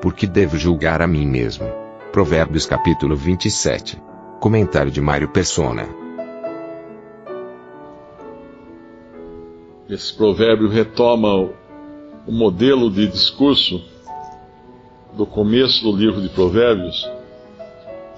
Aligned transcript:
Porque 0.00 0.26
devo 0.26 0.56
julgar 0.56 1.02
a 1.02 1.06
mim 1.06 1.26
mesmo. 1.26 1.66
Provérbios 2.10 2.64
capítulo 2.64 3.14
27. 3.14 4.00
Comentário 4.40 4.90
de 4.90 5.00
Mário 5.00 5.28
Persona. 5.28 5.86
Esse 9.88 10.14
provérbio 10.14 10.68
retoma 10.68 11.34
o 12.26 12.32
modelo 12.32 12.90
de 12.90 13.06
discurso 13.08 13.82
do 15.16 15.26
começo 15.26 15.82
do 15.82 15.94
livro 15.94 16.22
de 16.22 16.28
Provérbios, 16.30 17.06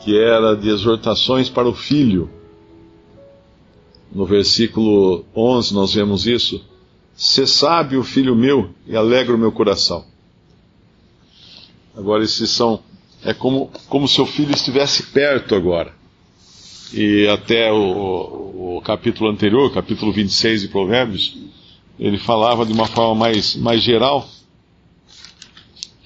que 0.04 0.16
era 0.16 0.54
de 0.54 0.68
exortações 0.68 1.48
para 1.48 1.68
o 1.68 1.74
filho. 1.74 2.30
No 4.12 4.24
versículo 4.24 5.24
11 5.34 5.74
nós 5.74 5.94
vemos 5.94 6.26
isso. 6.26 6.64
Se 7.14 7.46
sábio, 7.46 8.04
filho 8.04 8.36
meu, 8.36 8.70
e 8.86 8.94
alegra 8.94 9.34
o 9.34 9.38
meu 9.38 9.50
coração. 9.50 10.11
Agora, 11.96 12.24
esses 12.24 12.50
são. 12.50 12.80
É 13.24 13.32
como, 13.32 13.70
como 13.88 14.08
seu 14.08 14.26
filho 14.26 14.52
estivesse 14.52 15.04
perto 15.04 15.54
agora. 15.54 15.94
E 16.92 17.26
até 17.28 17.72
o, 17.72 18.76
o 18.78 18.82
capítulo 18.84 19.30
anterior, 19.30 19.72
capítulo 19.72 20.12
26 20.12 20.62
de 20.62 20.68
Provérbios, 20.68 21.36
ele 21.98 22.18
falava 22.18 22.66
de 22.66 22.72
uma 22.72 22.86
forma 22.86 23.14
mais, 23.14 23.54
mais 23.54 23.82
geral, 23.82 24.28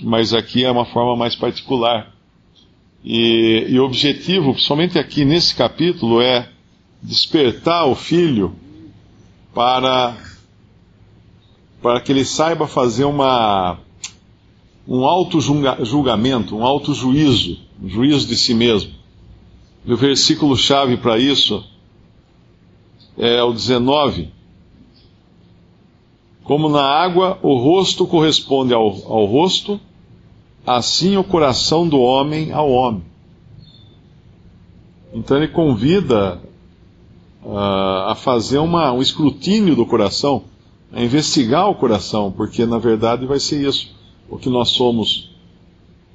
mas 0.02 0.32
aqui 0.34 0.64
é 0.64 0.70
uma 0.70 0.84
forma 0.84 1.16
mais 1.16 1.34
particular. 1.34 2.12
E, 3.02 3.66
e 3.68 3.78
o 3.80 3.84
objetivo, 3.84 4.52
principalmente 4.52 4.98
aqui 4.98 5.24
nesse 5.24 5.54
capítulo, 5.54 6.20
é 6.20 6.48
despertar 7.02 7.86
o 7.86 7.94
filho 7.94 8.54
para, 9.54 10.16
para 11.80 12.00
que 12.00 12.12
ele 12.12 12.24
saiba 12.24 12.66
fazer 12.66 13.04
uma, 13.04 13.78
um 14.86 15.04
auto-julgamento, 15.04 16.56
um 16.56 16.64
auto-juízo, 16.64 17.58
um 17.82 17.88
juízo 17.88 18.26
de 18.26 18.36
si 18.36 18.54
mesmo. 18.54 18.92
E 19.84 19.92
o 19.92 19.96
versículo-chave 19.96 20.96
para 20.96 21.18
isso 21.18 21.64
é 23.18 23.42
o 23.42 23.52
19 23.52 24.36
como 26.46 26.68
na 26.68 26.82
água 26.82 27.38
o 27.42 27.56
rosto 27.58 28.06
corresponde 28.06 28.72
ao, 28.72 28.86
ao 28.86 29.24
rosto, 29.24 29.80
assim 30.64 31.16
o 31.16 31.24
coração 31.24 31.88
do 31.88 32.00
homem 32.00 32.52
ao 32.52 32.70
homem. 32.70 33.02
Então 35.12 35.36
ele 35.36 35.48
convida 35.48 36.40
uh, 37.44 38.10
a 38.10 38.14
fazer 38.14 38.58
uma, 38.58 38.92
um 38.92 39.02
escrutínio 39.02 39.74
do 39.74 39.84
coração, 39.84 40.44
a 40.92 41.02
investigar 41.02 41.68
o 41.68 41.74
coração, 41.74 42.30
porque 42.30 42.64
na 42.64 42.78
verdade 42.78 43.26
vai 43.26 43.40
ser 43.40 43.66
isso, 43.66 43.95
o 44.28 44.38
que 44.38 44.48
nós 44.48 44.70
somos 44.70 45.30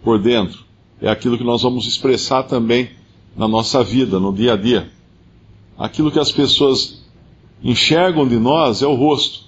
por 0.03 0.19
dentro. 0.19 0.63
É 1.01 1.09
aquilo 1.09 1.37
que 1.37 1.43
nós 1.43 1.61
vamos 1.61 1.87
expressar 1.87 2.43
também 2.43 2.91
na 3.35 3.47
nossa 3.47 3.83
vida, 3.83 4.19
no 4.19 4.33
dia 4.33 4.53
a 4.53 4.57
dia. 4.57 4.91
Aquilo 5.77 6.11
que 6.11 6.19
as 6.19 6.31
pessoas 6.31 7.03
enxergam 7.63 8.27
de 8.27 8.37
nós 8.37 8.81
é 8.81 8.87
o 8.87 8.95
rosto. 8.95 9.45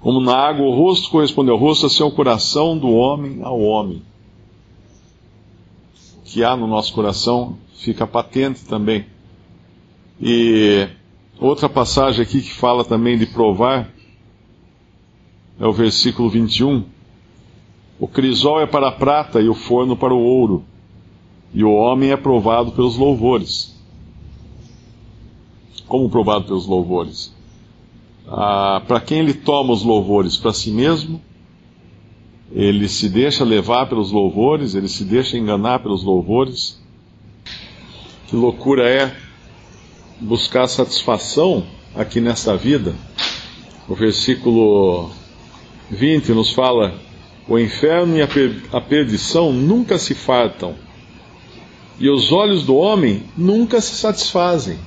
Como 0.00 0.20
na 0.20 0.36
água 0.36 0.66
o 0.66 0.74
rosto 0.74 1.10
corresponde 1.10 1.50
ao 1.50 1.56
rosto, 1.56 1.86
assim 1.86 2.02
é 2.02 2.06
o 2.06 2.10
coração 2.10 2.76
do 2.76 2.90
homem 2.90 3.40
ao 3.42 3.60
homem. 3.60 4.02
O 6.18 6.24
que 6.24 6.42
há 6.42 6.56
no 6.56 6.66
nosso 6.66 6.92
coração 6.92 7.56
fica 7.76 8.06
patente 8.06 8.64
também. 8.64 9.06
E 10.20 10.88
outra 11.38 11.68
passagem 11.68 12.22
aqui 12.22 12.40
que 12.40 12.52
fala 12.52 12.84
também 12.84 13.16
de 13.16 13.26
provar 13.26 13.92
é 15.62 15.66
o 15.66 15.72
versículo 15.72 16.28
21. 16.28 16.82
O 18.00 18.08
crisol 18.08 18.60
é 18.60 18.66
para 18.66 18.88
a 18.88 18.92
prata 18.92 19.40
e 19.40 19.48
o 19.48 19.54
forno 19.54 19.96
para 19.96 20.12
o 20.12 20.20
ouro, 20.20 20.64
e 21.54 21.62
o 21.62 21.72
homem 21.72 22.10
é 22.10 22.16
provado 22.16 22.72
pelos 22.72 22.96
louvores. 22.96 23.72
Como 25.86 26.10
provado 26.10 26.46
pelos 26.46 26.66
louvores? 26.66 27.32
ah, 28.28 28.82
para 28.88 29.00
quem 29.00 29.20
ele 29.20 29.34
toma 29.34 29.72
os 29.72 29.84
louvores? 29.84 30.36
Para 30.36 30.52
si 30.52 30.72
mesmo? 30.72 31.22
Ele 32.50 32.88
se 32.88 33.08
deixa 33.08 33.44
levar 33.44 33.88
pelos 33.88 34.10
louvores? 34.10 34.74
Ele 34.74 34.88
se 34.88 35.04
deixa 35.04 35.38
enganar 35.38 35.78
pelos 35.78 36.02
louvores? 36.02 36.82
Que 38.26 38.34
loucura 38.34 38.88
é 38.88 39.14
buscar 40.20 40.66
satisfação 40.66 41.64
aqui 41.94 42.20
nesta 42.20 42.56
vida? 42.56 42.96
O 43.88 43.94
versículo 43.94 45.10
20 45.92 46.32
nos 46.32 46.50
fala: 46.50 46.94
O 47.46 47.58
inferno 47.58 48.16
e 48.16 48.22
a, 48.22 48.26
per 48.26 48.64
a 48.72 48.80
perdição 48.80 49.52
nunca 49.52 49.98
se 49.98 50.14
fartam, 50.14 50.74
e 52.00 52.08
os 52.08 52.32
olhos 52.32 52.64
do 52.64 52.74
homem 52.74 53.22
nunca 53.36 53.80
se 53.80 53.94
satisfazem 53.94 54.78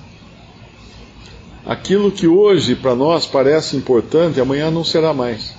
aquilo 1.66 2.12
que 2.12 2.28
hoje 2.28 2.76
para 2.76 2.96
nós 2.96 3.26
parece 3.26 3.76
importante, 3.76 4.40
amanhã 4.40 4.70
não 4.70 4.84
será 4.84 5.14
mais. 5.14 5.56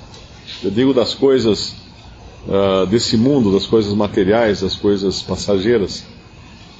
Eu 0.62 0.70
digo 0.70 0.94
das 0.94 1.14
coisas 1.14 1.74
uh, 2.46 2.86
desse 2.86 3.16
mundo, 3.16 3.52
das 3.52 3.66
coisas 3.66 3.92
materiais, 3.92 4.60
das 4.60 4.76
coisas 4.76 5.20
passageiras. 5.20 6.04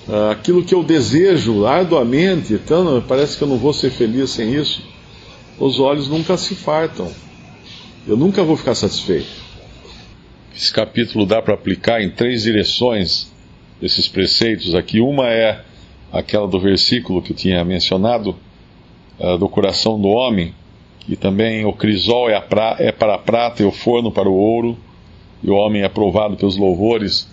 Uh, 0.07 0.31
aquilo 0.31 0.63
que 0.63 0.75
eu 0.75 0.85
desejo 0.85 1.67
arduamente, 1.67 2.55
então 2.55 3.03
parece 3.07 3.37
que 3.37 3.43
eu 3.43 3.49
não 3.49 3.59
vou 3.59 3.73
ser 3.73 3.91
feliz 3.91 4.31
sem 4.31 4.55
isso. 4.55 4.83
Os 5.59 5.81
olhos 5.81 6.09
nunca 6.09 6.37
se 6.37 6.55
fartam. 6.55 7.11
Eu 8.07 8.17
nunca 8.17 8.45
vou 8.45 8.57
ficar 8.57 8.77
satisfeito. 8.77 9.27
Esse 10.55 10.73
capítulo 10.73 11.27
dá 11.27 11.43
para 11.43 11.55
aplicar 11.55 12.01
em 12.01 12.09
três 12.09 12.45
direções 12.45 13.33
esses 13.83 14.07
preceitos 14.07 14.77
aqui. 14.77 15.01
Uma 15.01 15.29
é 15.29 15.65
aquela 16.13 16.47
do 16.47 16.61
versículo 16.61 17.21
que 17.21 17.33
eu 17.33 17.37
tinha 17.37 17.65
mencionado, 17.65 18.37
uh, 19.19 19.37
do 19.37 19.49
coração 19.49 20.01
do 20.01 20.07
homem, 20.07 20.55
e 21.09 21.17
também 21.17 21.65
o 21.65 21.73
crisol 21.73 22.31
é, 22.31 22.41
pra, 22.41 22.77
é, 22.79 22.93
para 22.93 23.17
a 23.17 23.19
prata 23.19 23.65
e 23.65 23.67
o 23.67 23.73
forno 23.73 24.13
para 24.13 24.29
o 24.29 24.35
ouro, 24.35 24.79
e 25.43 25.51
o 25.51 25.55
homem 25.55 25.83
é 25.83 25.89
provado 25.89 26.37
pelos 26.37 26.57
louvores. 26.57 27.29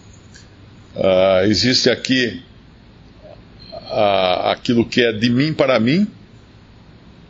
Uh, 0.95 1.45
existe 1.45 1.87
aqui 1.87 2.41
uh, 3.73 4.47
aquilo 4.49 4.83
que 4.83 5.01
é 5.01 5.13
de 5.13 5.29
mim 5.29 5.53
para 5.53 5.79
mim, 5.79 6.07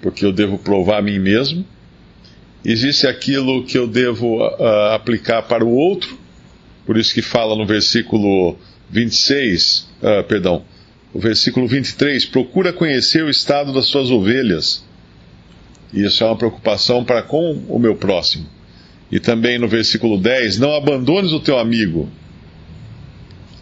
porque 0.02 0.26
eu 0.26 0.32
devo 0.32 0.58
provar 0.58 1.00
a 1.00 1.02
mim 1.02 1.20
mesmo. 1.20 1.66
Existe 2.66 3.08
aquilo 3.08 3.64
que 3.66 3.78
eu 3.78 3.88
devo 3.88 4.44
aplicar 4.94 5.44
para 5.44 5.66
o 5.66 5.74
outro, 5.74 6.18
por 6.86 6.98
isso 6.98 7.14
que 7.14 7.22
fala 7.22 7.56
no 7.56 7.66
versículo 7.66 8.58
26, 8.90 9.90
perdão, 10.28 10.64
o 11.14 11.20
versículo 11.20 11.68
23, 11.68 12.26
procura 12.26 12.74
conhecer 12.74 13.24
o 13.24 13.30
estado 13.30 13.72
das 13.72 13.86
suas 13.86 14.10
ovelhas. 14.10 14.84
Isso 15.94 16.24
é 16.24 16.28
uma 16.28 16.36
preocupação 16.36 17.06
para 17.06 17.22
com 17.22 17.64
o 17.68 17.78
meu 17.78 17.96
próximo. 17.96 18.48
E 19.12 19.20
também 19.20 19.60
no 19.60 19.68
versículo 19.68 20.18
10, 20.18 20.58
não 20.58 20.74
abandones 20.74 21.32
o 21.32 21.40
teu 21.40 21.60
amigo, 21.60 22.10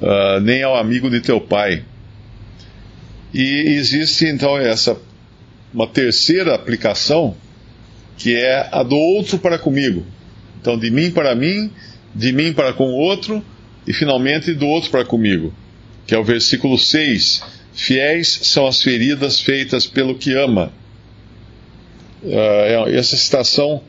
uh, 0.02 0.40
nem 0.40 0.64
ao 0.64 0.78
amigo 0.78 1.10
de 1.10 1.20
teu 1.20 1.42
pai. 1.42 1.84
E 3.34 3.76
existe 3.76 4.26
então 4.26 4.58
essa 4.58 4.98
uma 5.74 5.88
terceira 5.88 6.56
aplicação, 6.56 7.36
que 8.22 8.36
é 8.36 8.70
a 8.72 8.84
do 8.84 8.96
outro 8.96 9.38
para 9.40 9.58
comigo. 9.58 10.06
Então, 10.60 10.78
de 10.78 10.92
mim 10.92 11.12
para 11.12 11.34
mim, 11.36 11.72
de 12.14 12.32
mim 12.32 12.54
para 12.54 12.74
com 12.74 12.86
o 12.86 12.96
outro, 12.96 13.44
e 13.88 13.94
finalmente 13.94 14.54
do 14.54 14.68
outro 14.68 14.92
para 14.92 15.04
comigo 15.06 15.54
que 16.12 16.16
é 16.16 16.18
o 16.18 16.26
versículo 16.26 16.78
6. 16.78 17.42
Fiéis 17.74 18.28
são 18.44 18.68
as 18.68 18.82
feridas 18.84 19.40
feitas 19.40 19.88
pelo 19.88 20.16
que 20.16 20.34
ama. 20.34 20.74
Uh, 22.22 22.90
essa 22.90 23.16
citação 23.16 23.82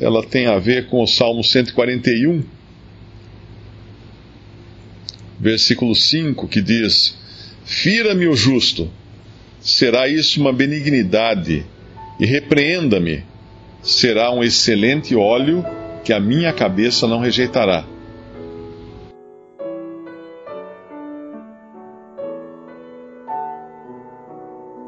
ela 0.00 0.24
tem 0.24 0.46
a 0.46 0.56
ver 0.58 0.86
com 0.86 1.02
o 1.02 1.06
Salmo 1.06 1.42
141, 1.42 2.44
versículo 5.40 5.96
5, 5.96 6.46
que 6.46 6.62
diz: 6.62 7.18
Fira-me 7.64 8.28
o 8.28 8.36
justo, 8.36 8.88
será 9.60 10.06
isso 10.08 10.40
uma 10.40 10.52
benignidade, 10.52 11.66
e 12.20 12.24
repreenda-me, 12.24 13.24
será 13.82 14.30
um 14.30 14.42
excelente 14.42 15.16
óleo 15.16 15.64
que 16.04 16.12
a 16.12 16.20
minha 16.20 16.52
cabeça 16.52 17.06
não 17.06 17.18
rejeitará. 17.18 17.84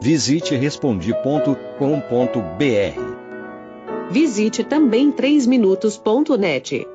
Visite 0.00 0.54
respondi.com.br. 0.54 3.14
Visite 4.10 4.62
também 4.62 5.10
3minutos.net. 5.10 6.93